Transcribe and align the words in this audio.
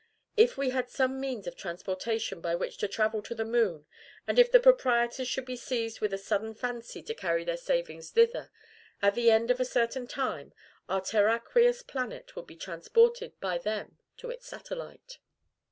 If 0.35 0.57
we 0.57 0.71
had 0.71 0.89
some 0.89 1.19
means 1.19 1.45
of 1.45 1.55
transportation 1.55 2.41
by 2.41 2.55
which 2.55 2.77
to 2.77 2.87
travel 2.87 3.21
to 3.21 3.35
the 3.35 3.45
moon, 3.45 3.85
and 4.25 4.39
if 4.39 4.51
the 4.51 4.59
proprietors 4.59 5.27
should 5.27 5.45
be 5.45 5.55
seized 5.55 6.01
with 6.01 6.11
a 6.11 6.17
sudden 6.17 6.55
fancy 6.55 7.03
to 7.03 7.13
carry 7.13 7.43
their 7.43 7.55
savings 7.55 8.09
thither, 8.09 8.49
at 9.03 9.13
the 9.13 9.29
end 9.29 9.51
of 9.51 9.59
a 9.59 9.63
certain 9.63 10.07
time 10.07 10.53
our 10.89 11.01
terraqueous 11.01 11.83
planet 11.83 12.35
would 12.35 12.47
be 12.47 12.55
transported 12.55 13.39
by 13.39 13.59
them 13.59 13.99
to 14.17 14.31
its 14.31 14.47
satellite! 14.47 15.19